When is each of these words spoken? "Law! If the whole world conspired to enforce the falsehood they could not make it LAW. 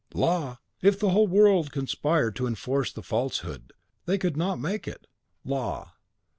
"Law! 0.15 0.57
If 0.81 0.97
the 0.99 1.11
whole 1.11 1.27
world 1.27 1.71
conspired 1.71 2.35
to 2.37 2.47
enforce 2.47 2.91
the 2.91 3.03
falsehood 3.03 3.71
they 4.07 4.17
could 4.17 4.35
not 4.35 4.59
make 4.59 4.87
it 4.87 5.05
LAW. 5.45 5.91